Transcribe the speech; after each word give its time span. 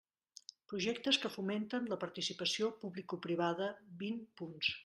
Projectes 0.71 1.19
que 1.25 1.31
fomenten 1.35 1.91
la 1.93 1.99
participació 2.05 2.73
publicoprivada, 2.85 3.73
vint 4.05 4.23
punts. 4.43 4.77